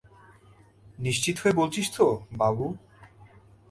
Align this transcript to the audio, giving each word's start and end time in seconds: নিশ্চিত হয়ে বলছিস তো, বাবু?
নিশ্চিত 0.99 1.35
হয়ে 1.39 1.55
বলছিস 1.55 1.85
তো, 1.97 2.05
বাবু? 2.31 2.65